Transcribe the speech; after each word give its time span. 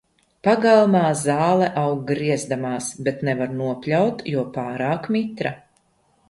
Pagalmā 0.45 1.01
zāle 1.19 1.67
aug 1.81 2.01
griezdamās, 2.11 2.87
bet 3.09 3.21
nevar 3.29 3.53
nopļaut, 3.61 4.25
jo 4.37 4.47
pārāk 4.57 5.07
mitra. 5.19 5.55